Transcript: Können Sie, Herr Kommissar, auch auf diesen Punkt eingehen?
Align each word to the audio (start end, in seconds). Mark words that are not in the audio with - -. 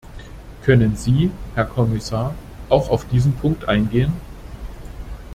Können 0.63 0.95
Sie, 0.97 1.29
Herr 1.53 1.65
Kommissar, 1.65 2.33
auch 2.69 2.89
auf 2.89 3.05
diesen 3.09 3.33
Punkt 3.35 3.69
eingehen? 3.69 4.13